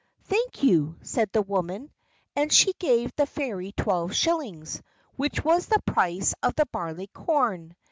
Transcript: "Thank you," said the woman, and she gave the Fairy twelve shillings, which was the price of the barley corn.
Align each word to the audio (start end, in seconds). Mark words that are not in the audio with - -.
"Thank 0.23 0.63
you," 0.63 0.97
said 1.03 1.31
the 1.31 1.43
woman, 1.43 1.91
and 2.35 2.51
she 2.51 2.73
gave 2.79 3.13
the 3.15 3.27
Fairy 3.27 3.71
twelve 3.73 4.15
shillings, 4.15 4.81
which 5.15 5.45
was 5.45 5.67
the 5.67 5.79
price 5.85 6.33
of 6.41 6.55
the 6.55 6.65
barley 6.65 7.05
corn. 7.05 7.75